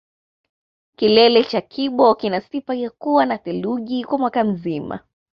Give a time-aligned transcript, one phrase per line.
[0.97, 4.99] kilele cha kibo kina sifa ya kuwa na theluji kwa mwaka mzima